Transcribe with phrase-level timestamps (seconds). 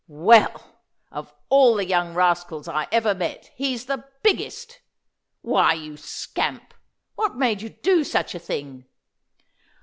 [0.07, 0.79] "Well,
[1.11, 4.79] of all the young rascals I ever met, he's the biggest!
[5.43, 6.73] Why, you scamp,
[7.13, 8.85] what made you do such a thing?"